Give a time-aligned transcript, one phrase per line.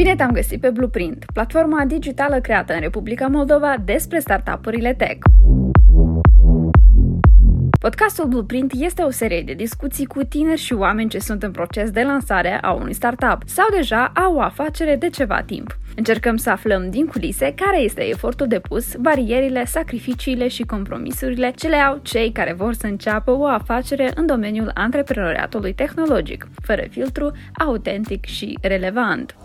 [0.00, 5.18] Bine te-am găsit pe Blueprint, platforma digitală creată în Republica Moldova despre startup-urile tech.
[7.80, 11.90] Podcastul Blueprint este o serie de discuții cu tineri și oameni ce sunt în proces
[11.90, 15.78] de lansare a unui startup sau deja au o afacere de ceva timp.
[15.96, 21.76] Încercăm să aflăm din culise care este efortul depus, barierile, sacrificiile și compromisurile ce le
[21.76, 28.24] au cei care vor să înceapă o afacere în domeniul antreprenoriatului tehnologic, fără filtru, autentic
[28.24, 29.36] și relevant.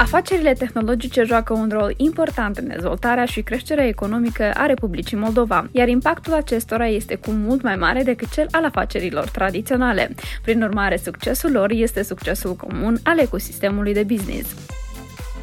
[0.00, 5.88] Afacerile tehnologice joacă un rol important în dezvoltarea și creșterea economică a Republicii Moldova, iar
[5.88, 10.14] impactul acestora este cu mult mai mare decât cel al afacerilor tradiționale.
[10.42, 14.54] Prin urmare, succesul lor este succesul comun al ecosistemului de business.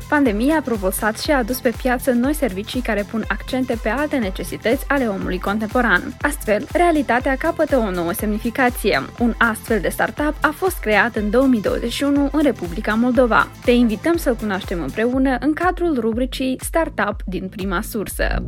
[0.09, 4.17] Pandemia a propulsat și a adus pe piață noi servicii care pun accente pe alte
[4.17, 6.15] necesități ale omului contemporan.
[6.21, 9.01] Astfel, realitatea capătă o nouă semnificație.
[9.19, 13.47] Un astfel de startup a fost creat în 2021 în Republica Moldova.
[13.63, 18.43] Te invităm să-l cunoaștem împreună în cadrul rubricii Startup din prima sursă.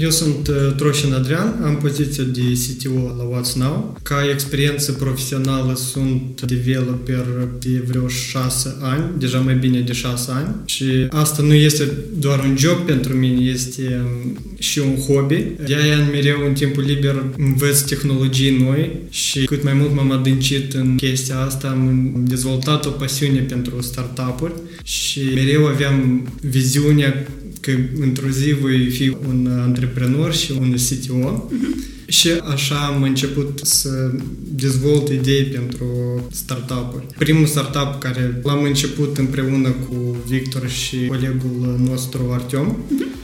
[0.00, 3.96] Eu sunt uh, Troșin Adrian, am poziția de CTO la What's Now.
[4.02, 7.24] Ca experiență profesională sunt developer
[7.58, 12.38] de vreo 6 ani, deja mai bine de 6 ani și asta nu este doar
[12.38, 15.44] un job pentru mine, este um, și un hobby.
[15.66, 20.96] De-aia mereu în timpul liber învăț tehnologii noi și cât mai mult m-am adâncit în
[20.96, 24.52] chestia asta, am dezvoltat o pasiune pentru startup-uri
[24.82, 27.26] și mereu aveam viziunea
[27.60, 27.70] că
[28.00, 31.48] într-o zi voi fi un antreprenor și un CTO.
[31.48, 31.96] Uh-huh.
[32.06, 35.86] Și așa am început să dezvolt idei pentru
[36.30, 37.06] startup-uri.
[37.18, 42.76] Primul startup care l-am început împreună cu Victor și colegul nostru Artem.
[42.76, 43.16] Uh-huh.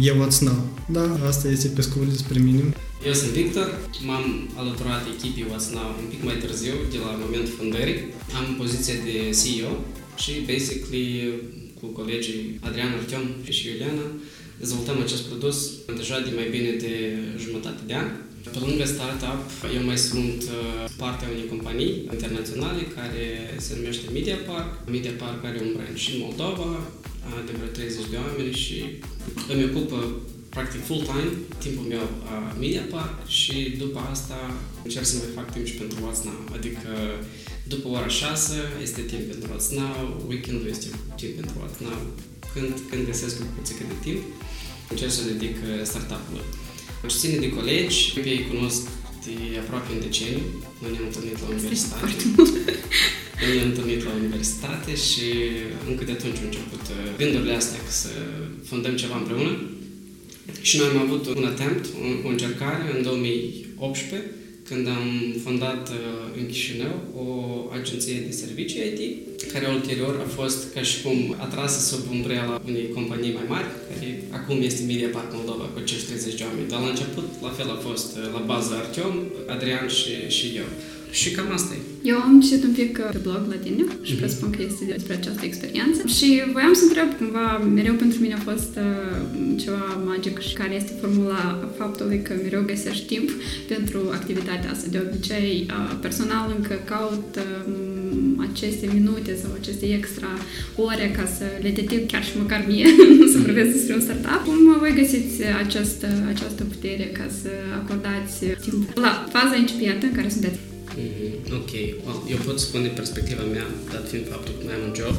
[0.00, 0.68] E What's Now.
[0.88, 2.62] Da, asta este pe scurt despre mine.
[3.06, 3.68] Eu sunt Victor,
[4.06, 4.24] m-am
[4.60, 7.98] alăturat echipii What's Now un pic mai târziu, de la momentul fundării.
[8.38, 9.72] Am poziția de CEO
[10.22, 11.06] și basically
[11.84, 13.24] cu colegii Adrian Artem
[13.56, 14.06] și Iuliana,
[14.62, 15.58] dezvoltăm acest produs
[15.96, 16.92] deja de mai bine de
[17.44, 18.08] jumătate de an.
[18.54, 19.40] Pe lângă startup,
[19.76, 23.24] eu mai sunt uh, partea unei companii internaționale care
[23.64, 24.68] se numește Media Park.
[24.94, 26.70] Media Park are un brand și în Moldova,
[27.46, 28.78] de vreo 30 de oameni și
[29.52, 29.98] îmi ocupă
[30.54, 31.32] practic full-time
[31.64, 34.38] timpul meu a Media Park și după asta
[34.84, 36.40] încerc să mai fac timp și pentru What's Now.
[36.56, 36.90] Adică
[37.72, 38.52] după ora 6
[38.82, 42.00] este timp pentru What's Now, weekendul este timp pentru What's Now.
[42.52, 44.22] Când, când găsesc o puțică de timp,
[44.90, 46.46] încerc să dedic uh, startup-ului.
[47.20, 48.82] ține de colegi, pe ei cunosc
[49.24, 50.44] de aproape un deceniu.
[50.80, 52.12] Noi ne-am întâlnit la universitate.
[53.40, 55.26] Noi ne-am întâlnit la universitate și
[55.90, 58.10] încă de atunci au început uh, gândurile astea să
[58.68, 59.52] fundăm ceva împreună.
[60.68, 61.84] Și noi am avut un attempt,
[62.24, 65.06] o încercare în 2018 când am
[65.44, 65.96] fondat uh,
[66.38, 67.26] în Chișinău o
[67.78, 69.00] agenție de servicii IT,
[69.52, 74.22] care ulterior a fost ca și cum atrasă sub umbrela unei companii mai mari, care
[74.30, 76.68] acum este Media Park Moldova cu acești 30 de oameni.
[76.68, 79.14] Dar la început, la fel a fost uh, la bază Artiom,
[79.46, 80.68] Adrian și, și eu.
[81.10, 81.93] Și cam asta e.
[82.10, 84.18] Eu am citit un pic uh, pe blog la tine și mm-hmm.
[84.18, 88.46] presupun că este despre această experiență și voiam să întreb cumva, mereu pentru mine a
[88.50, 93.28] fost uh, ceva magic și care este formula faptului că mereu găsești timp
[93.68, 94.86] pentru activitatea asta.
[94.90, 97.72] De obicei, uh, personal încă caut uh,
[98.48, 100.32] aceste minute sau aceste extra
[100.76, 102.86] ore ca să le dedic chiar și măcar mie
[103.32, 103.44] să mhm.
[103.44, 104.40] vorbesc despre un startup.
[104.44, 107.50] Cum voi găsiți această, această putere ca să
[107.80, 110.58] acordați timp la faza incipientă în care sunteți?
[110.98, 111.52] Mm-hmm.
[111.58, 111.72] Ok.
[112.04, 115.16] Well, eu pot spune perspectiva mea, dat fiind faptul că mai am un job.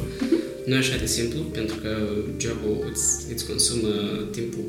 [0.66, 1.92] Nu e așa de simplu, pentru că
[2.40, 3.90] jobul îți, îți consumă
[4.30, 4.64] timpul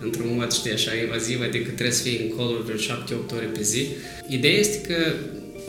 [0.00, 3.62] într-un mod, știi, așa evaziv, adică trebuie să fii în call vreo 7-8 ore pe
[3.62, 3.86] zi.
[4.28, 4.98] Ideea este că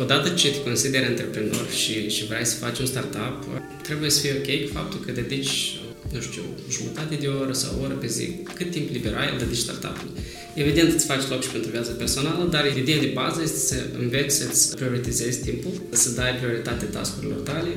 [0.01, 3.37] odată ce te consideri antreprenor și, și vrei să faci un startup,
[3.83, 5.79] trebuie să fie ok cu faptul că dedici,
[6.13, 6.43] nu știu,
[6.75, 8.25] jumătate de oră sau o oră pe zi,
[8.57, 10.15] cât timp liber ai, îl dedici startup-ului.
[10.53, 14.35] Evident, îți faci loc și pentru viața personală, dar ideea de bază este să înveți
[14.39, 17.73] să-ți prioritizezi timpul, să dai prioritate tascurilor tale,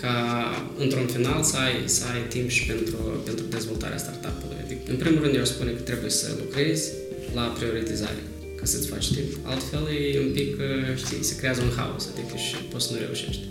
[0.00, 0.14] ca
[0.78, 4.56] într-un final să ai, să ai timp și pentru, pentru dezvoltarea startup-ului.
[4.64, 6.84] Adică, în primul rând, eu spune că trebuie să lucrezi
[7.34, 8.22] la prioritizare
[8.60, 9.30] ca să-ți faci timp.
[9.42, 9.84] Altfel
[10.14, 13.42] e un pic, uh, știi, se creează un haos, adică și poți să nu reușești.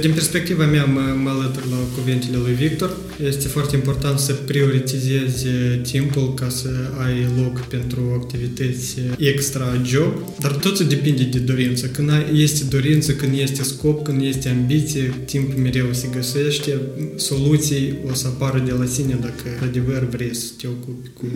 [0.00, 2.96] Din perspectiva mea, mă, mă alătur la cuvintele lui Victor.
[3.22, 5.46] Este foarte important să prioritizezi
[5.82, 6.68] timpul ca să
[7.04, 11.86] ai loc pentru activități extra job, dar totul depinde de dorință.
[11.86, 16.80] Când este dorință, când este scop, când este ambiție, timp mereu se găsește,
[17.16, 21.26] soluții o să apară de la sine dacă adevăr vrei să te ocupi cu,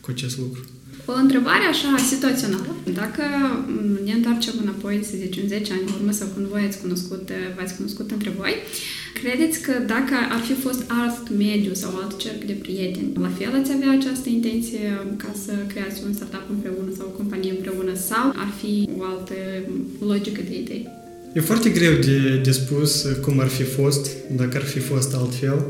[0.00, 0.64] cu acest lucru.
[1.06, 2.70] O întrebare așa situațională.
[3.00, 3.22] Dacă
[4.04, 7.76] ne întoarcem înapoi, să zicem, 10 ani în urmă sau când voi ați cunoscut, v-ați
[7.76, 8.54] cunoscut între voi,
[9.20, 13.52] credeți că dacă ar fi fost alt mediu sau alt cerc de prieteni, la fel
[13.60, 14.84] ați avea această intenție
[15.16, 19.34] ca să creați un startup împreună sau o companie împreună sau ar fi o altă
[20.10, 20.88] logică de idei?
[21.34, 25.64] E foarte greu de, de spus cum ar fi fost, dacă ar fi fost altfel.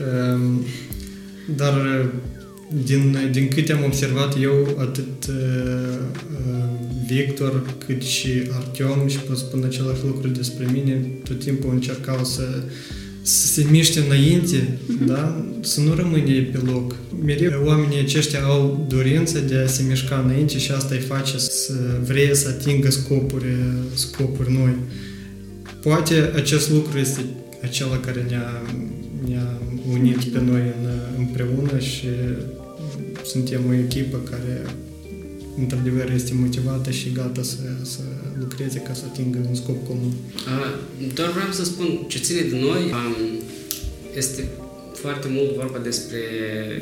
[0.00, 0.64] Ehm,
[1.56, 2.06] dar
[2.84, 5.98] din, din câte am observat eu, atât uh,
[7.06, 12.62] Victor cât și Artyom și pot spune același lucru despre mine, tot timpul încercau să,
[13.22, 15.06] să se miște înainte, mm-hmm.
[15.06, 15.44] da?
[15.60, 16.96] să nu rămâne pe loc.
[17.24, 21.74] Mereu oamenii aceștia au dorința de a se mișca înainte și asta îi face să
[22.04, 23.46] vrea să atingă scopuri,
[23.94, 24.74] scopuri noi.
[25.82, 27.20] Poate acest lucru este
[27.62, 28.62] acela care ne-a,
[29.28, 29.58] ne-a
[29.92, 30.88] unit pe noi în,
[31.18, 32.06] împreună și
[33.24, 34.66] suntem o echipă care
[35.58, 38.00] într-adevăr este motivată și gata să, să
[38.38, 40.12] lucreze ca să atingă un scop comun.
[41.14, 42.94] Doar vreau să spun ce ține de noi
[44.16, 44.48] este
[45.04, 46.20] foarte mult vorba despre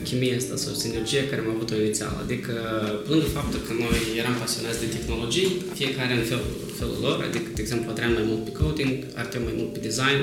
[0.07, 2.15] chimia asta sau sinergia care am avut-o inițial.
[2.25, 2.55] Adică,
[3.03, 5.49] pe lângă faptul că noi eram pasionați de tehnologii,
[5.79, 6.43] fiecare în fel,
[6.79, 8.93] felul lor, adică, de exemplu, Adrian mai mult pe coding,
[9.23, 10.21] Artem mai mult pe design,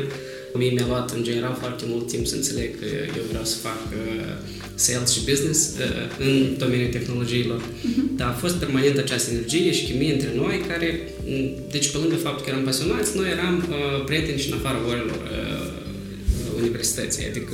[0.58, 2.86] Mie mi-a luat în general foarte mult timp să înțeleg că
[3.18, 4.34] eu vreau să fac uh,
[4.76, 7.62] sales și business uh, în domeniul tehnologiilor.
[7.62, 8.16] Uh-huh.
[8.16, 12.16] Dar a fost permanent această energie și chimie între noi care, mm, deci pe lângă
[12.16, 15.68] faptul că eram pasionați, noi eram uh, prieteni și în afara orelor uh,
[16.62, 17.28] universității.
[17.30, 17.54] Adică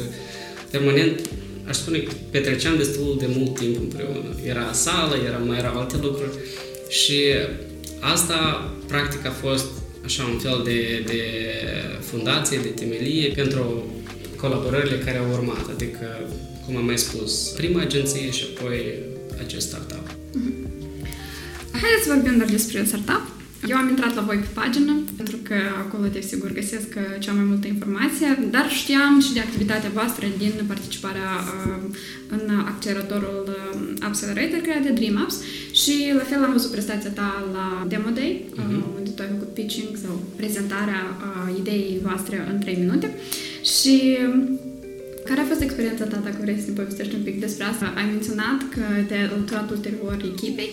[0.72, 1.20] permanent
[1.68, 4.30] aș spune că petreceam destul de mult timp împreună.
[4.46, 6.32] Era sală, era, mai erau alte lucruri
[6.90, 7.18] și
[8.00, 8.38] asta
[8.88, 9.66] practic a fost
[10.06, 11.22] așa un fel de, de
[12.14, 13.84] fundație, de temelie pentru
[14.42, 15.66] colaborările care au urmat.
[15.76, 16.06] Adică,
[16.66, 18.76] cum am mai spus, prima agenție și apoi
[19.44, 20.06] acest startup.
[20.10, 20.64] Mm-hmm.
[21.82, 23.33] Haideți să vorbim doar despre un startup.
[23.68, 27.44] Eu am intrat la voi pe pagină, pentru că acolo, desigur, găsesc uh, cea mai
[27.44, 31.84] multă informație, dar știam și de activitatea voastră din participarea uh,
[32.28, 35.38] în acceleratorul uh, Accelerator creat de Dream Apps
[35.72, 38.98] și la fel am văzut prestația ta la Demo Day, uh-huh.
[38.98, 41.02] unde tu ai făcut pitching sau prezentarea
[41.60, 43.16] ideii voastre în 3 minute
[43.76, 44.18] și
[45.30, 47.94] care a fost experiența ta, dacă vrei să ne povestești un pic despre asta?
[48.00, 50.70] Ai menționat că te-ai alăturat ulterior echipei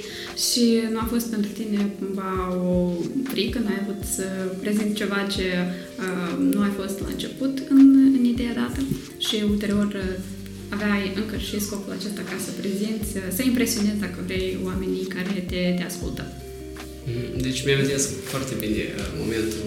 [0.47, 2.32] și nu a fost pentru tine cumva
[2.70, 2.93] o
[3.32, 4.26] frică, nu ai avut să
[4.62, 5.47] prezinti ceva ce
[6.05, 7.88] uh, nu ai fost la început în,
[8.19, 8.81] în ideea dată
[9.26, 10.14] și ulterior uh,
[10.76, 15.32] aveai încă și scopul acesta ca să prezinți, uh, să impresionezi, dacă vrei, oamenii care
[15.50, 16.23] te, te ascultă.
[17.06, 19.67] Mm, deci mi-am zis foarte bine uh, momentul,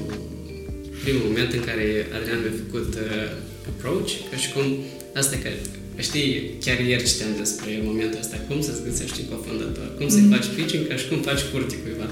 [1.04, 3.30] primul moment în care Adrian mi-a făcut uh,
[3.72, 4.66] approach, ca și cum
[5.22, 5.50] asta că
[6.08, 6.30] știi,
[6.64, 10.34] chiar ieri citeam despre momentul ăsta, cum să-ți găsești un cofondator, cum să-i mm.
[10.36, 12.08] faci pitching ca și cum faci curte cuiva.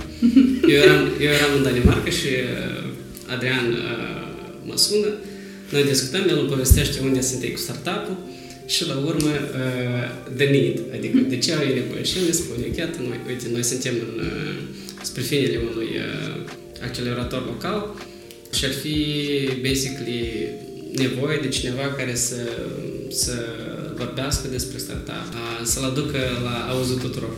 [0.74, 4.32] Eu eram, eu eram în Danemarca și uh, Adrian uh,
[4.68, 5.10] mă sună,
[5.72, 8.18] noi discutăm, el îmi povestește unde sunt ei cu startup-ul
[8.74, 10.06] și la urmă uh,
[10.40, 12.04] the need, adică de ce au ei nevoie.
[12.04, 14.56] Și el ne spune, iată, noi, uite, noi suntem în, uh,
[15.02, 16.52] spre finele unui uh,
[16.88, 17.80] accelerator local
[18.54, 18.96] și ar fi
[19.68, 20.20] basically
[20.92, 22.36] nevoie de cineva care să,
[23.10, 23.34] să
[23.98, 25.34] vorbească despre startup,
[25.64, 27.36] să-l aducă la auzul tuturor.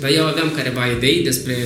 [0.00, 1.56] Dar eu aveam careva idei despre,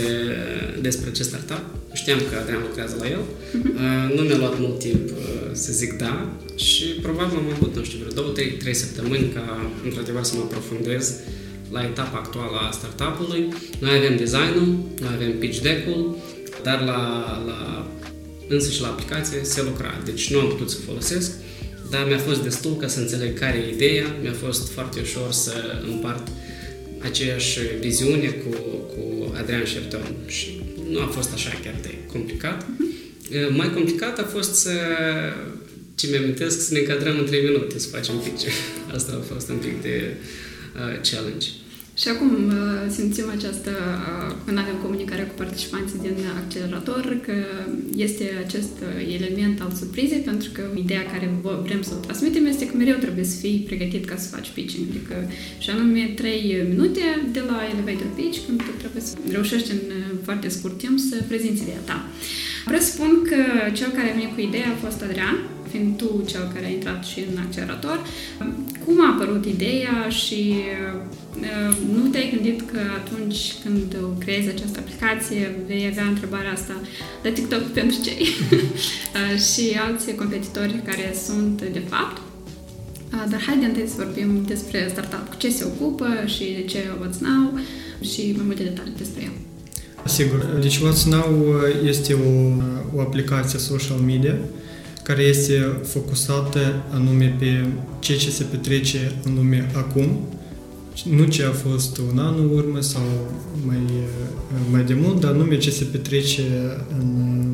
[0.80, 1.64] despre acest startup.
[1.92, 3.18] Știam că Adrian lucrează la el.
[3.18, 4.14] Uh-huh.
[4.14, 5.08] Nu mi-a luat mult timp
[5.52, 9.70] să zic da și probabil am avut, nu știu, vreo două, trei, trei săptămâni ca
[9.84, 11.14] într-adevăr să mă aprofundez
[11.70, 13.48] la etapa actuală a startup-ului.
[13.78, 14.68] Noi avem design-ul,
[15.00, 16.16] noi avem pitch deck-ul,
[16.62, 17.00] dar la,
[17.46, 17.86] la
[18.48, 20.02] însă și la aplicație se lucra.
[20.04, 21.32] Deci nu am putut să folosesc,
[21.90, 25.52] dar mi-a fost destul ca să înțeleg care e ideea, mi-a fost foarte ușor să
[25.90, 26.28] împart
[26.98, 30.60] aceeași viziune cu, cu Adrian Șerton și
[30.90, 32.62] nu a fost așa chiar de complicat.
[32.62, 33.50] Uh-huh.
[33.50, 34.70] Mai complicat a fost să
[35.94, 38.52] ce mi-amintesc să ne încadrăm în 3 minute să facem picture.
[38.96, 40.14] Asta a fost un pic de
[40.74, 41.46] uh, challenge.
[42.00, 42.54] Și acum uh,
[42.96, 47.36] simțim această, uh, când avem comunicare cu participanții din accelerator, că
[47.96, 51.26] este acest uh, element al surprizei, pentru că ideea care
[51.62, 54.86] vrem să o transmitem este că mereu trebuie să fii pregătit ca să faci pitching.
[54.90, 55.14] Adică,
[55.58, 59.80] și anume 3 minute de la elevator pitch, când tu trebuie să reușești în
[60.22, 62.06] foarte scurt timp să prezinți ideea ta.
[62.64, 63.40] Vreau să spun că
[63.72, 65.36] cel care a venit cu ideea a fost Adrian,
[65.70, 68.06] fiind tu cel care a intrat și în accelerator.
[68.84, 70.54] Cum a apărut ideea și
[70.94, 71.00] uh,
[71.94, 76.74] nu te-ai gândit că atunci când creezi această aplicație vei avea întrebarea asta
[77.22, 78.26] de TikTok pentru cei?
[78.50, 82.20] Uh, și alți competitori care sunt de fapt.
[83.30, 87.18] Dar haideți întâi să vorbim despre startup, cu ce se ocupă și de ce What's
[87.18, 87.58] Now?
[88.00, 89.32] Și mai multe detalii despre el.
[90.04, 90.58] Sigur.
[90.60, 92.52] Deci What's Now este o,
[92.96, 94.36] o aplicație social media
[95.02, 97.66] care este focusată anume pe
[97.98, 100.18] ce ce se petrece în lume acum,
[101.04, 103.02] nu ce a fost un an în urmă sau
[103.66, 103.82] mai,
[104.70, 106.42] mai de mult, dar anume ce se petrece
[106.98, 107.44] în,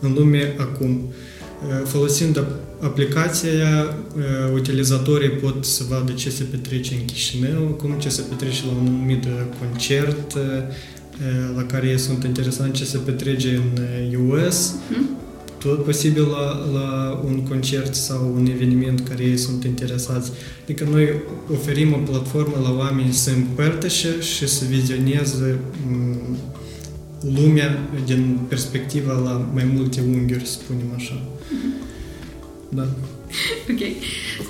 [0.00, 1.00] în lume acum.
[1.84, 2.44] Folosind
[2.80, 3.96] aplicația,
[4.54, 8.86] utilizatorii pot să vadă ce se petrece în Chișinău, cum ce se petrece la un
[8.86, 9.24] anumit
[9.58, 10.38] concert,
[11.56, 15.24] la care ei sunt interesanți ce se petrece în US, mm-hmm
[15.64, 20.30] tot posibil la, la un concert sau un eveniment care ei sunt interesați.
[20.62, 21.08] Adică noi
[21.52, 26.36] oferim o platformă la oameni să împărtășe și să vizioneze mm,
[27.34, 31.22] lumea din perspectiva la mai multe unghiuri, să spunem așa.
[32.68, 32.88] Da.
[33.72, 33.82] Ok.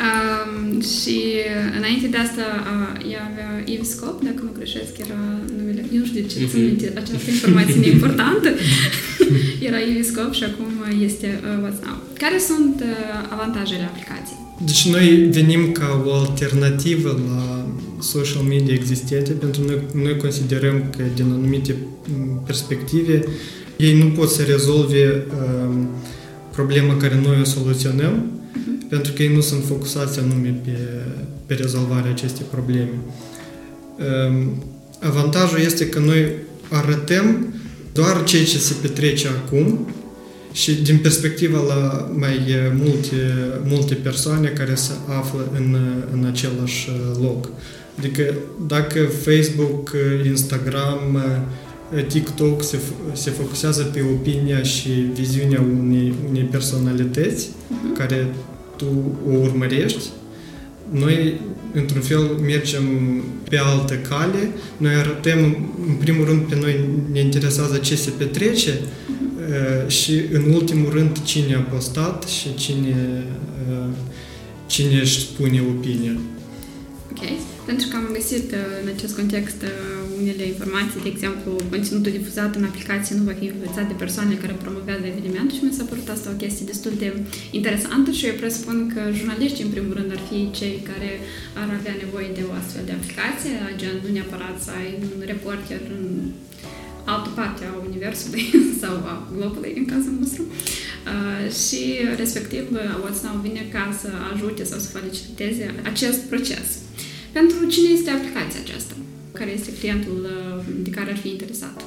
[0.07, 1.19] Um, și
[1.79, 5.21] înainte de asta, uh, ea avea Iviscop, dacă nu greșesc, era
[5.57, 5.83] numele.
[5.93, 8.49] Eu nu știu de ce țin minte această informație neimportantă.
[9.69, 10.71] era Iviscop și acum
[11.09, 12.19] este uh, WhatsApp.
[12.19, 14.39] Care sunt uh, avantajele aplicației?
[14.65, 17.67] Deci noi venim ca o alternativă la
[18.01, 21.77] social media existente pentru noi, noi considerăm că din anumite
[22.47, 23.25] perspective
[23.77, 25.75] ei nu pot să rezolve uh,
[26.51, 28.34] problema care noi o soluționăm,
[28.95, 30.71] pentru că ei nu sunt focusați anume pe,
[31.47, 32.99] pe rezolvarea acestei probleme.
[33.99, 34.65] Ehm,
[35.01, 36.33] avantajul este că noi
[36.71, 37.55] arătăm
[37.93, 39.89] doar ceea ce se petrece acum
[40.53, 42.39] și din perspectiva la mai
[42.85, 43.17] multe,
[43.65, 45.77] multe persoane care se află în,
[46.13, 46.89] în același
[47.21, 47.49] loc.
[47.99, 48.35] Adică
[48.67, 49.91] dacă Facebook,
[50.27, 51.23] Instagram,
[52.09, 52.79] TikTok se,
[53.13, 57.99] se focusează pe opinia și viziunea unei, unei personalități uh-huh.
[57.99, 58.27] care
[58.77, 60.09] tu o urmărești,
[60.91, 61.41] noi,
[61.73, 62.83] într-un fel, mergem
[63.49, 65.39] pe altă cale, noi arătăm,
[65.89, 66.81] în primul rând, pe noi
[67.13, 73.25] ne interesează ce se petrece uh, și, în ultimul rând, cine a postat și cine,
[73.71, 73.87] uh,
[74.67, 76.17] cine își spune opinia.
[77.11, 77.23] Ok.
[77.67, 79.63] Pentru că am găsit uh, în acest context
[80.21, 84.63] unele informații, de exemplu, conținutul difuzat în aplicație nu va fi influențat de persoane care
[84.65, 87.09] promovează evenimentul și mi s-a părut asta o chestie destul de
[87.59, 91.11] interesantă și eu presupun că jurnaliștii, în primul rând, ar fi cei care
[91.63, 95.81] ar avea nevoie de o astfel de aplicație, gen nu neapărat să ai un reporter
[95.99, 96.05] în
[97.13, 98.45] altă parte a universului
[98.83, 100.43] sau a globului, în cazul nostru.
[101.13, 101.81] Uh, și
[102.17, 102.65] respectiv
[103.05, 106.67] What's Now vine ca să ajute sau să faciliteze acest proces.
[107.33, 108.95] Pentru cine este aplicația aceasta?
[109.39, 111.83] Care este clientul uh, de care ar fi interesat.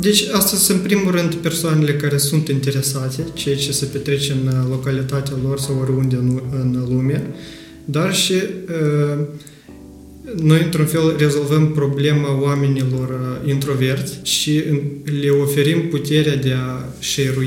[0.00, 4.46] Deci, asta sunt în primul rând persoanele care sunt interesate, ceea ce se petrece în
[4.46, 7.26] uh, localitatea lor sau oriunde în, în lume,
[7.84, 9.24] dar și uh,
[10.42, 14.62] noi, într-un fel, rezolvăm problema oamenilor uh, introverți și
[15.20, 17.46] le oferim puterea de a share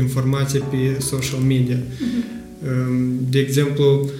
[0.00, 1.76] informații pe social media.
[1.76, 2.40] Uh-huh.
[3.30, 4.10] De exemplu,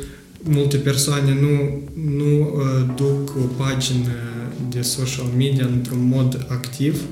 [0.42, 1.82] multe persoane nu,
[2.16, 4.31] nu uh, duc o pagină
[4.74, 7.02] de social media într-un mod activ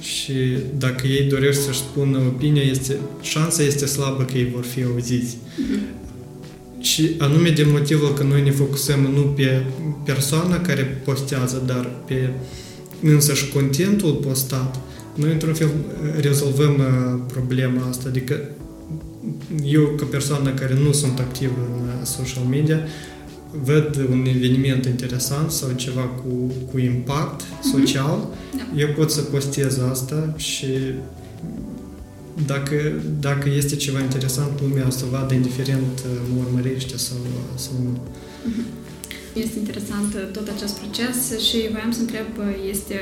[0.00, 0.32] și
[0.78, 5.36] dacă ei doresc să-și spună opinia, este, șansa este slabă că ei vor fi auziți.
[5.36, 6.00] Mm-hmm.
[6.80, 9.64] Și anume din motivul că noi ne focusăm nu pe
[10.04, 12.30] persoana care postează, dar pe
[13.02, 14.80] însăși contentul postat,
[15.14, 15.68] noi într-un fel
[16.20, 18.08] rezolvăm uh, problema asta.
[18.08, 18.40] Adică
[19.64, 22.80] eu, ca persoană care nu sunt activ în uh, social media,
[23.64, 27.70] văd un eveniment interesant sau ceva cu, cu impact mhm.
[27.70, 28.78] social, mm-hmm.
[28.78, 30.66] eu pot să postez asta și
[32.46, 37.16] dacă, dacă este ceva interesant, lumea o să vadă indiferent uh, mă urmărește sau,
[37.54, 37.98] sau nu.
[37.98, 38.80] Mm-hmm.
[39.32, 42.26] Este interesant uh, tot acest proces și voiam să întreb,
[42.70, 43.00] este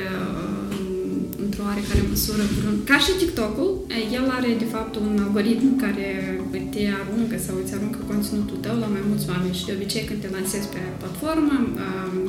[1.44, 2.42] într-o oarecare măsură
[2.84, 8.00] Ca și TikTok-ul, el are de fapt un algoritm care te aruncă sau îți aruncă
[8.12, 11.56] conținutul tău la mai mulți oameni și de obicei când te lansezi pe platformă,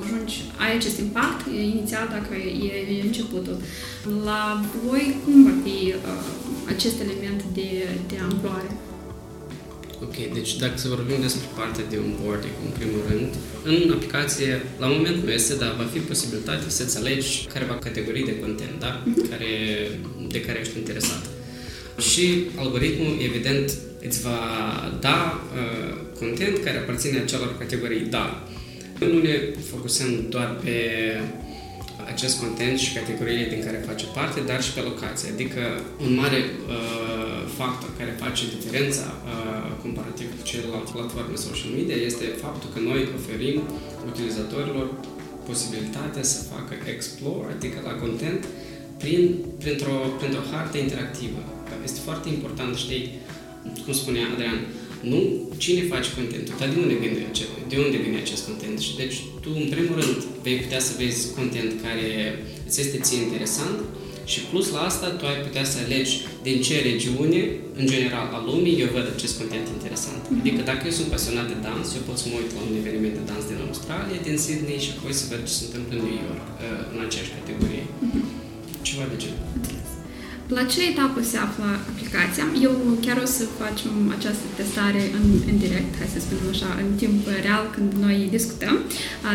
[0.04, 1.42] ajungi, ai acest impact
[1.74, 2.34] inițial dacă
[3.00, 3.58] e începutul.
[4.30, 4.42] La
[4.84, 5.78] voi cum va fi
[6.74, 7.70] acest element de,
[8.08, 8.72] de amploare?
[10.06, 13.30] Ok, deci dacă să vorbim despre partea de onboarding, în primul rând,
[13.72, 18.40] în aplicație, la moment nu este, dar va fi posibilitatea să-ți alegi careva categorii de
[18.40, 18.92] content, da?
[19.04, 19.30] Uh-huh.
[19.30, 19.51] Care,
[20.28, 21.24] de care ești interesat.
[22.10, 22.25] Și
[22.56, 23.72] algoritmul, evident,
[24.08, 24.39] îți va
[25.00, 28.43] da uh, content care aparține acelor categorii, da.
[29.00, 29.36] Nu ne
[29.72, 30.75] focusăm doar pe
[32.13, 35.27] acest content și categoriile din care face parte, dar și pe locație.
[35.34, 35.62] Adică
[36.05, 42.25] un mare uh, factor care face diferența uh, comparativ cu celelalte platforme social media este
[42.46, 43.58] faptul că noi oferim
[44.12, 44.88] utilizatorilor
[45.50, 48.41] posibilitatea să facă explore, adică la content,
[49.01, 49.22] prin,
[49.62, 51.41] printr-o, printr-o hartă interactivă.
[51.84, 53.05] Este foarte important, știi,
[53.84, 54.60] cum spunea Adrian,
[55.12, 55.20] nu
[55.63, 58.77] cine face contentul, dar de unde vine, acel, de unde vine acest content.
[58.86, 62.08] Și deci tu, în primul rând, vei putea să vezi content care
[62.68, 63.77] îți este ție interesant
[64.32, 66.13] și plus la asta tu ai putea să alegi
[66.48, 67.41] din ce regiune,
[67.80, 70.22] în general, a lumii, eu văd acest content interesant.
[70.24, 70.41] Mm-hmm.
[70.41, 73.15] Adică dacă eu sunt pasionat de dans, eu pot să mă uit la un eveniment
[73.20, 76.20] de dans din Australia, din Sydney și apoi să văd ce se întâmplă în New
[76.27, 77.84] York, uh, în aceeași categorie.
[77.89, 78.24] Mm-hmm.
[78.88, 79.46] Ceva de genul.
[80.58, 82.46] La ce etapă se află aplicația?
[82.67, 82.74] Eu
[83.05, 87.20] chiar o să facem această testare în, în direct, hai să spunem așa, în timp
[87.46, 88.75] real când noi discutăm.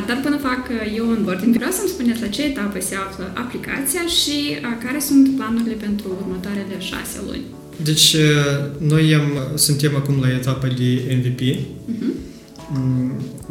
[0.09, 0.63] Dar până fac
[0.99, 4.37] eu onboarding, vreau să-mi spuneți la ce etapă se află aplicația și
[4.85, 7.47] care sunt planurile pentru următoarele șase luni.
[7.89, 8.09] Deci,
[8.93, 9.29] noi am,
[9.67, 11.41] suntem acum la etapa de MVP.
[11.41, 12.15] Uh-huh.
[12.73, 13.11] Mhm.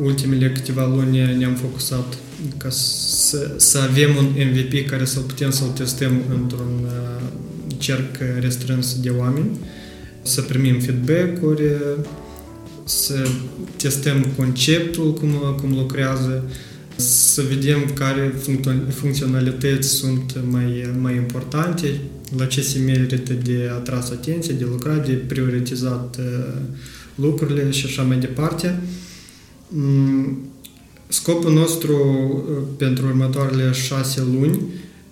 [0.09, 2.07] Ultimele câteva luni ne-am focusat
[2.57, 6.73] ca să, să avem un MVP care să putem să-l testăm într-un
[7.77, 9.49] cerc restrâns de oameni,
[10.21, 11.61] să primim feedback-uri,
[12.83, 13.27] să
[13.75, 15.29] testăm conceptul, cum,
[15.61, 16.43] cum lucrează,
[16.95, 18.33] să vedem care
[18.89, 21.99] funcționalități sunt mai, mai importante,
[22.37, 26.19] la ce se merită de atras atenție, de lucrat, de prioritizat
[27.15, 28.79] lucrurile și așa mai departe.
[31.07, 31.95] Scopul nostru
[32.77, 34.59] pentru următoarele șase luni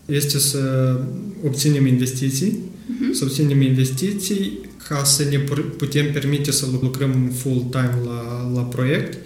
[0.06, 0.96] este să
[1.46, 3.14] obținem investiții, uh-huh.
[3.14, 5.38] să obținem investiții ca să ne
[5.78, 9.18] putem permite să lucrăm full-time la, la proiect.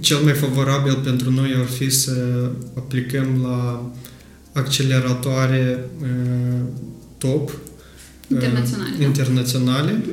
[0.00, 3.90] Cel mai favorabil pentru noi ar fi să aplicăm la
[4.52, 6.60] acceleratoare uh,
[7.18, 7.50] top
[8.28, 10.04] internaționale, uh, internaționale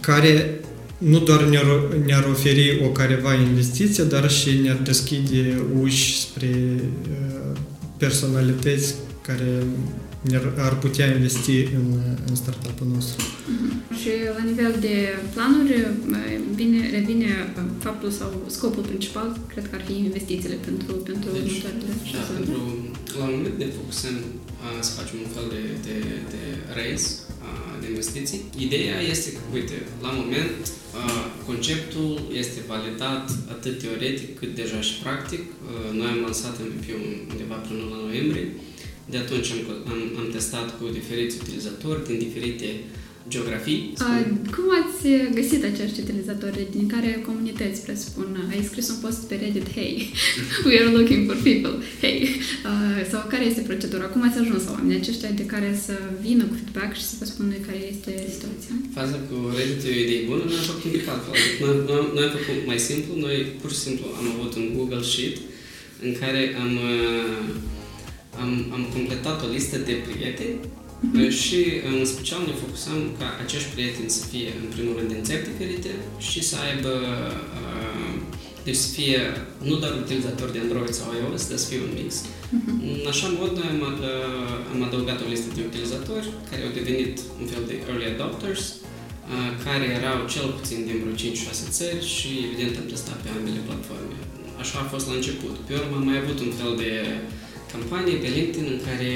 [0.00, 0.60] care
[0.98, 1.66] nu doar ne-ar,
[2.04, 7.58] ne-ar oferi o careva investiție, dar și ne-ar deschide uși spre uh,
[8.04, 8.94] personalități
[9.26, 9.50] care
[10.68, 11.86] ar putea investi în,
[12.28, 13.18] în startup-ul nostru.
[13.24, 13.72] Uh-huh.
[14.00, 14.94] Și la nivel de
[15.34, 15.74] planuri,
[16.60, 17.30] vine, revine
[17.86, 22.58] faptul sau scopul principal, cred că ar fi investițiile pentru, pentru deci, următoarele da, pentru,
[23.18, 24.16] La un moment ne focusăm
[24.86, 25.96] să facem un fel de, de,
[26.32, 26.42] de
[26.76, 27.08] raise
[27.84, 28.40] de investiții.
[28.58, 30.56] Ideea este că, uite, la moment
[31.46, 35.42] conceptul este validat atât teoretic cât deja și practic.
[35.92, 36.86] Noi am lansat MVP
[37.30, 38.46] undeva până la noiembrie.
[39.12, 39.60] De atunci am,
[39.92, 42.68] am, am testat cu diferiți utilizatori din diferite
[43.28, 43.92] geografii.
[43.98, 44.10] A,
[44.54, 45.00] cum ați
[45.34, 46.66] găsit acești utilizatori?
[46.76, 48.28] Din care comunități, presupun?
[48.50, 50.12] Ai scris un post pe Reddit, hey,
[50.66, 52.18] we are looking for people, hey.
[52.70, 54.04] Uh, sau care este procedura?
[54.04, 55.94] Cum ați ajuns la oamenii aceștia de care să
[56.26, 58.74] vină cu feedback și să vă spună care este situația?
[58.98, 61.34] Faza cu Reddit e o idee bună, noi am făcut nimic altfel.
[62.14, 65.36] Noi, am făcut mai simplu, noi pur și simplu am avut un Google Sheet
[66.06, 67.44] în care am, uh,
[68.42, 70.83] am, am completat o listă de prieteni Uh,
[71.40, 75.48] și în special ne focusăm ca acești prieteni să fie în primul rând din țări
[75.50, 75.92] diferite
[76.28, 76.92] și să aibă
[77.60, 78.14] uh,
[78.66, 79.20] deci să fie
[79.68, 82.10] nu doar utilizator de Android sau iOS, dar să fie un mix.
[82.22, 82.76] Uh-huh.
[83.02, 87.14] În așa mod noi am, uh, am adăugat o listă de utilizatori care au devenit
[87.40, 88.64] un fel de early adopters,
[89.66, 94.16] care erau cel puțin din vreo 5-6 țări și evident am testat pe ambele platforme.
[94.62, 95.54] Așa a fost la început.
[95.66, 96.92] Pe urmă am mai avut un fel de
[97.72, 99.12] campanie pe LinkedIn în care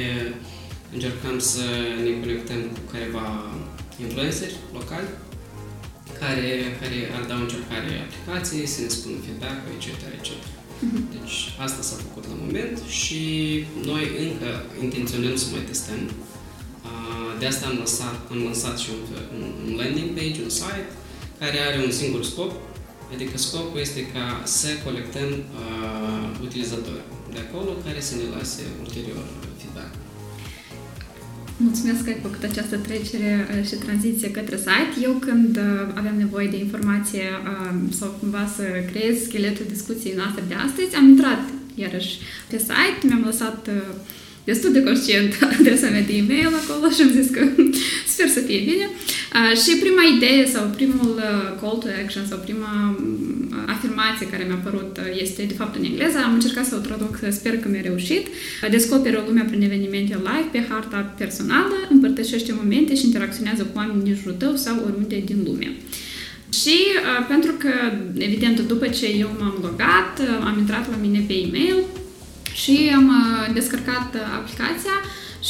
[0.94, 1.64] încercăm să
[2.04, 3.26] ne conectăm cu careva
[4.04, 5.08] influenceri locali
[6.20, 9.86] care, care ar da o încercare aplicației, să ne spună feedback-ul, etc.
[10.18, 10.28] etc.
[10.86, 11.00] Mhm.
[11.14, 13.22] Deci asta s-a făcut la moment și
[13.90, 14.50] noi încă
[14.86, 16.00] intenționăm să mai testăm.
[17.38, 18.88] De asta am lansat, am lansat și
[19.36, 20.88] un, un landing page, un site,
[21.38, 22.52] care are un singur scop,
[23.14, 29.24] adică scopul este ca să colectăm uh, utilizatori de acolo care să ne lase ulterior
[29.58, 29.90] feedback.
[31.60, 34.94] Mulțumesc că ai făcut această trecere uh, și tranziție către site.
[35.02, 40.42] Eu când uh, aveam nevoie de informație uh, sau cumva să creez scheletul discuției noastre
[40.48, 41.42] de astăzi, am intrat
[41.74, 42.18] iarăși
[42.50, 43.68] pe site, mi-am lăsat
[44.50, 47.42] destul de conștient adresa mea de e-mail acolo și am zis că
[48.12, 48.86] sper să fie bine.
[49.62, 51.12] Și prima idee sau primul
[51.60, 52.72] call to action sau prima
[53.74, 54.92] afirmație care mi-a apărut
[55.24, 56.18] este de fapt în engleză.
[56.18, 58.24] Am încercat să o traduc, sper că mi-a reușit.
[58.70, 64.14] Descoperă lumea prin evenimente live pe harta personală, împărtășește momente și interacționează cu oameni din
[64.20, 65.68] jurul tău sau oriunde din lume.
[66.60, 67.72] Și uh, pentru că,
[68.18, 71.76] evident, după ce eu m-am logat, uh, am intrat la mine pe e-mail
[72.62, 74.96] și am uh, descărcat uh, aplicația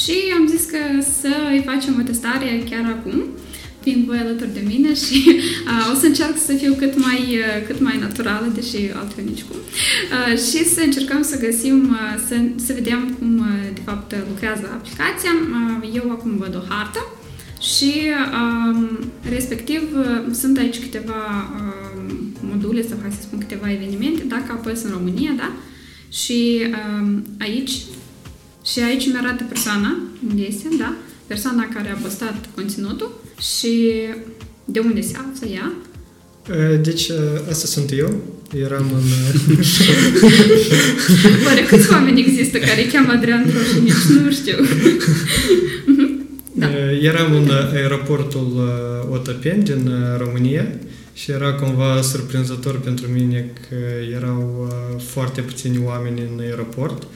[0.03, 0.81] și am zis că
[1.21, 3.19] să îi facem o testare chiar acum,
[3.83, 5.19] fiind voi alături de mine și
[5.71, 9.45] uh, o să încerc să fiu cât mai, uh, cât mai naturală, deși altfel nici
[9.49, 9.59] cum.
[9.59, 12.35] Uh, și să încercăm să găsim, uh, să,
[12.67, 15.33] să vedem cum uh, de fapt lucrează aplicația.
[15.57, 17.03] Uh, eu acum văd o hartă
[17.61, 17.93] și
[18.39, 18.99] um,
[19.31, 19.83] respectiv
[20.33, 21.23] sunt aici câteva
[21.57, 25.53] um, module sau hai să spun câteva evenimente, dacă apăs în România, da?
[26.11, 26.63] Și
[27.01, 27.73] um, aici
[28.73, 29.97] și aici mi arată persoana,
[30.31, 30.95] unde este, da?
[31.27, 33.93] Persoana care a postat conținutul și
[34.65, 35.73] de unde se află ea.
[36.83, 37.11] Deci,
[37.51, 38.23] asta sunt eu.
[38.65, 39.03] Eram în...
[41.47, 44.23] Oare câți oameni există care îi cheamă Adrian Proșinici?
[44.25, 44.57] Nu știu.
[46.61, 46.67] da.
[47.03, 48.71] Eram în aeroportul
[49.11, 50.67] Otopeni din România
[51.21, 53.77] și era cumva surprinzător pentru mine că
[54.15, 57.07] erau foarte puțini oameni în aeroport.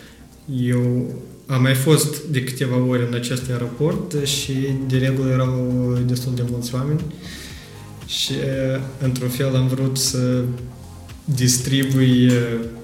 [0.63, 1.15] Eu
[1.47, 4.53] am mai fost de câteva ori în acest aeroport și
[4.87, 7.01] de regulă erau destul de mulți oameni
[8.07, 8.33] și
[9.03, 10.43] într-un fel am vrut să
[11.25, 12.31] distribui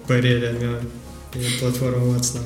[0.07, 0.83] părerea mea
[1.31, 2.45] pe platforma WhatsApp.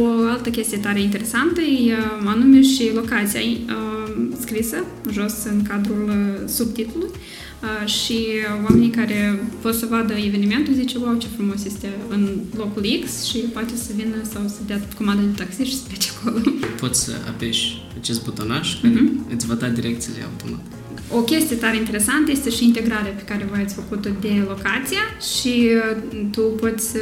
[0.00, 3.40] O altă chestie tare interesantă e anume și locația
[4.40, 4.76] scrisă
[5.12, 6.10] jos în cadrul
[6.46, 7.10] subtitlului
[7.84, 8.26] și
[8.64, 13.38] oamenii care pot să vadă evenimentul zice, wow, ce frumos este în locul X și
[13.38, 16.40] poate să vină sau să dea comandă de taxi și să plece acolo.
[16.80, 19.34] Poți să apeși acest butonaj care uh-huh.
[19.34, 20.64] îți va da direcțiile automat.
[21.10, 25.04] O chestie tare interesantă este și integrarea pe care voi ați făcut-o de locația
[25.36, 25.68] și
[26.30, 26.98] tu poți să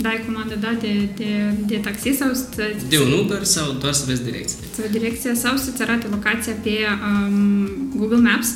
[0.00, 2.62] dai comandă da, de, de, de taxi sau să...
[2.88, 4.58] De un Uber sau doar să vezi direcția.
[4.74, 8.48] Să vezi direcția sau să-ți arate locația pe um, Google Maps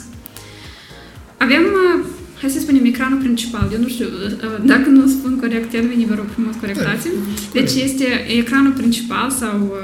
[1.45, 2.05] avem, uh,
[2.41, 3.71] hai să spunem, ecranul principal.
[3.73, 7.11] Eu nu știu, uh, uh, dacă nu spun corect termenii, vă rog frumos corectați da,
[7.53, 8.07] Deci este
[8.39, 9.77] ecranul principal sau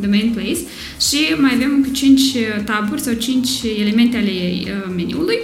[0.00, 0.60] the main place
[1.08, 2.20] și mai avem încă 5
[2.64, 3.48] taburi sau 5
[3.80, 4.36] elemente ale
[4.96, 5.38] meniului.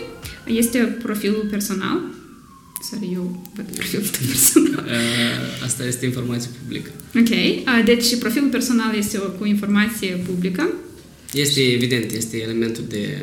[0.46, 2.00] Este profilul personal,
[2.90, 4.84] Sorry, eu văd profilul personal.
[5.64, 6.90] Asta este informație publică.
[7.16, 7.32] Ok.
[7.84, 10.72] Deci profilul personal este cu informație publică.
[11.32, 13.18] Este evident, este elementul de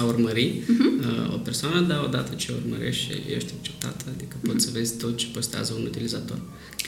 [0.00, 1.34] a urmări uh-huh.
[1.34, 4.46] o persoană, dar odată ce urmărești și ești acceptată, adică uh-huh.
[4.46, 6.38] poți să vezi tot ce postează un utilizator.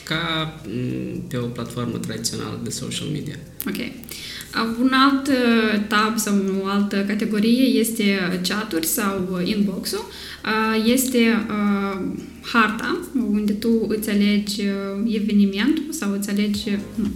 [0.04, 0.60] Ca
[1.28, 3.36] pe o platformă tradițională de social media.
[3.68, 3.80] Ok.
[4.80, 8.04] Un alt uh, tab sau o altă categorie este
[8.48, 10.04] chaturi sau inbox-ul.
[10.44, 12.00] Uh, este uh,
[12.52, 14.62] harta, unde tu îți alegi
[15.06, 16.68] evenimentul sau îți alegi,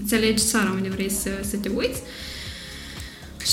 [0.05, 2.01] îți alegi țara unde vrei să, să te uiți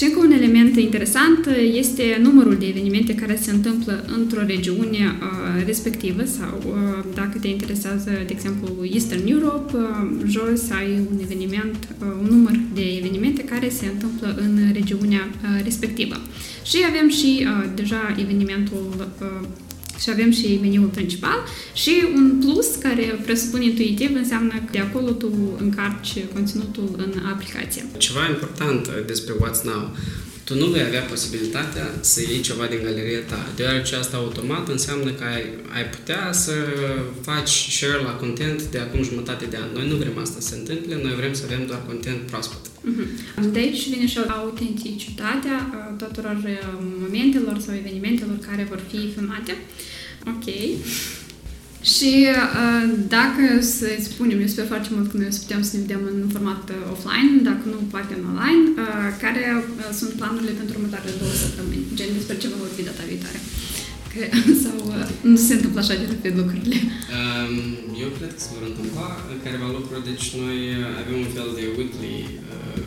[0.03, 5.65] și încă un element interesant este numărul de evenimente care se întâmplă într-o regiune uh,
[5.65, 9.83] respectivă sau uh, dacă te interesează, de exemplu, Eastern Europe, uh,
[10.27, 15.63] jos ai un eveniment, uh, un număr de evenimente care se întâmplă în regiunea uh,
[15.63, 16.15] respectivă.
[16.65, 19.47] Și avem și uh, deja evenimentul uh,
[20.03, 21.37] și avem și meniul principal
[21.73, 27.85] și un plus care presupune intuitiv înseamnă că de acolo tu încarci conținutul în aplicație.
[27.97, 29.95] Ceva important despre What's Now.
[30.43, 35.11] Tu nu vei avea posibilitatea să iei ceva din galeria ta, deoarece asta automat înseamnă
[35.11, 35.43] că ai,
[35.77, 36.53] ai putea să
[37.21, 39.69] faci share la content de acum jumătate de an.
[39.73, 42.59] Noi nu vrem asta să se întâmple, noi vrem să avem doar content proaspăt.
[42.67, 43.51] Uh-huh.
[43.51, 46.59] De aici vine și autenticitatea uh, tuturor uh,
[47.03, 49.53] momentelor sau evenimentelor care vor fi filmate.
[50.33, 50.45] Ok.
[51.91, 52.83] Și uh,
[53.17, 53.45] dacă
[53.77, 56.63] să spunem, eu sper foarte mult că noi să putem să ne vedem în format
[56.69, 61.33] uh, offline, dacă nu poate în online, uh, care uh, sunt planurile pentru următoarele două
[61.43, 63.39] săptămâni, gen despre ce vă vorbi data viitoare.
[64.11, 64.21] Că,
[64.65, 66.77] sau uh, nu se întâmplă așa de rapid lucrurile?
[67.17, 67.55] Um,
[68.03, 69.07] eu cred că se vor întâmpla
[69.45, 70.57] careva lucruri, deci noi
[71.01, 72.15] avem un fel de weekly
[72.53, 72.79] uh,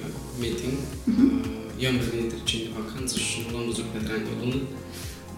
[0.42, 0.76] meeting.
[1.10, 1.30] Uh-huh.
[1.44, 4.36] Uh, eu am revenit recent de vacanță și nu l-am văzut pe Adrian de o
[4.42, 4.60] lună.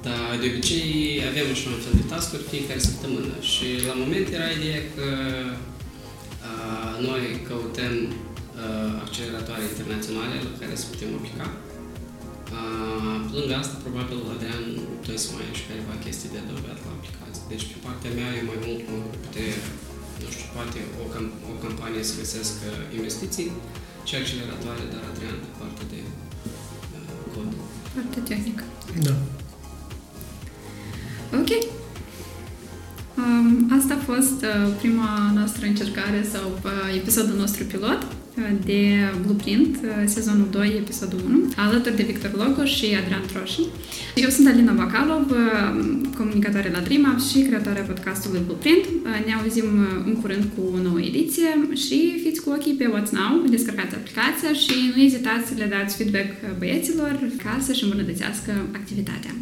[0.07, 0.91] Dar de obicei
[1.31, 5.07] avem așa un fel de task-uri fiecare săptămână și la moment era ideea că
[6.51, 6.53] a,
[7.09, 8.15] noi căutăm a,
[9.05, 11.47] acceleratoare internaționale la care să putem aplica.
[12.59, 12.61] A,
[13.27, 14.65] pe lângă asta, probabil, Adrian,
[15.05, 17.43] tu să mai ai și careva chestii de adăugat la aplicație.
[17.53, 19.47] Deci, pe partea mea, eu mai mult mă ocup de,
[20.23, 22.55] nu știu, poate o, cam, o campanie să găsesc
[22.99, 23.51] investiții
[24.09, 27.51] și acceleratoare, dar Adrian pe partea de uh, cod.
[27.95, 28.65] Foarte tehnică.
[29.09, 29.15] Da.
[31.33, 31.51] Ok.
[33.19, 38.07] Um, asta a fost uh, prima noastră încercare sau uh, episodul nostru pilot
[38.65, 38.81] de
[39.25, 43.65] Blueprint, sezonul 2, episodul 1, alături de Victor Logo și Adrian Troșin.
[44.15, 45.33] Eu sunt Alina Bacalov,
[46.17, 48.85] comunicatoare la DreamUp și creatoarea podcastului Blueprint.
[49.27, 49.69] Ne auzim
[50.05, 54.53] în curând cu o nouă ediție și fiți cu ochii pe What's Now, descărcați aplicația
[54.53, 59.33] și nu ezitați să le dați feedback băieților ca să-și îmbunătățească activitatea.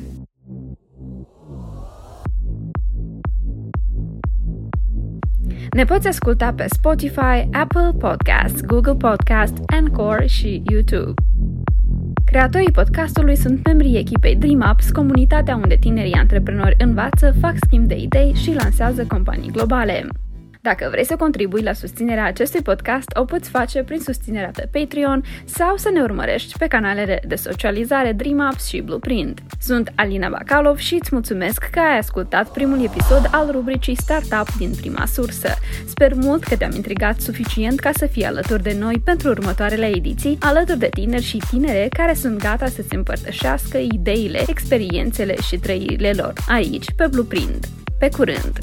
[5.76, 11.22] Ne poți asculta pe Spotify, Apple Podcasts, Google Podcast, Anchor și YouTube.
[12.24, 18.32] Creatorii podcastului sunt membrii echipei DreamUps, comunitatea unde tinerii antreprenori învață, fac schimb de idei
[18.34, 20.06] și lansează companii globale.
[20.66, 25.24] Dacă vrei să contribui la susținerea acestui podcast, o poți face prin susținerea pe Patreon
[25.44, 29.40] sau să ne urmărești pe canalele de socializare DreamUps și Blueprint.
[29.60, 34.70] Sunt Alina Bacalov și îți mulțumesc că ai ascultat primul episod al rubricii Startup din
[34.76, 35.48] prima sursă.
[35.86, 40.38] Sper mult că te-am intrigat suficient ca să fii alături de noi pentru următoarele ediții,
[40.40, 46.32] alături de tineri și tinere care sunt gata să-ți împărtășească ideile, experiențele și trăirile lor,
[46.48, 47.66] aici, pe Blueprint.
[47.98, 48.58] Pe curând!